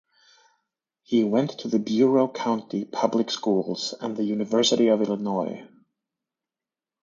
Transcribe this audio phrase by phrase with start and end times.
[1.03, 5.69] He went to the Bureau County public schools and the University of Illinois.